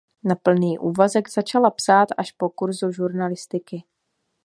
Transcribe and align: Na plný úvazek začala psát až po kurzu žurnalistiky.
Na 0.23 0.35
plný 0.35 0.79
úvazek 0.79 1.29
začala 1.29 1.71
psát 1.71 2.07
až 2.17 2.31
po 2.31 2.49
kurzu 2.49 2.91
žurnalistiky. 2.91 3.83